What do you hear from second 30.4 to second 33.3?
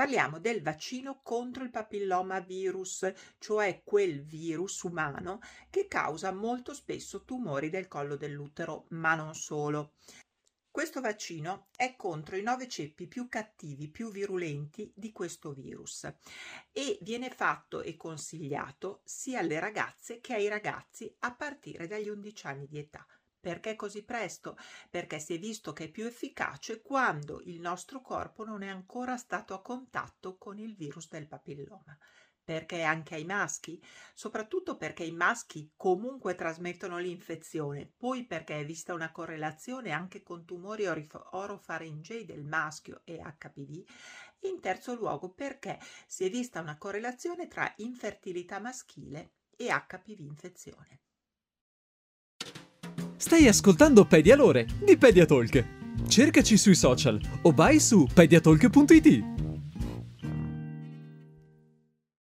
il virus del papilloma. Perché anche ai